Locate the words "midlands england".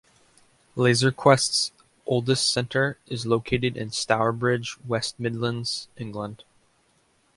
5.19-6.43